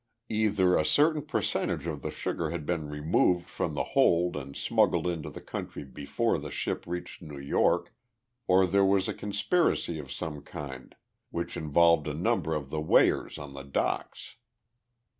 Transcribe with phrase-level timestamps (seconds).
[0.29, 5.05] Either a certain percentage of the sugar had been removed from the hold and smuggled
[5.05, 7.93] into the country before the ship reached New York,
[8.47, 10.95] or there was a conspiracy of some kind
[11.29, 14.37] which involved a number of the weighers on the docks.